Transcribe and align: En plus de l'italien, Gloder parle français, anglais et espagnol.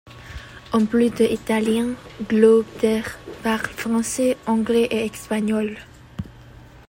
En 0.71 0.87
plus 0.87 1.11
de 1.11 1.25
l'italien, 1.27 1.89
Gloder 2.27 3.03
parle 3.43 3.67
français, 3.67 4.35
anglais 4.47 4.87
et 4.89 5.05
espagnol. 5.05 5.77